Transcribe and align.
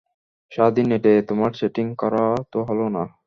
সারাদিন 0.51 0.85
নেটে 0.91 1.11
তোমার 1.29 1.51
চ্যাটিং 1.53 1.85
করা 1.97 2.23
তো 2.51 2.59
হলো 2.69 2.85
না। 2.95 3.03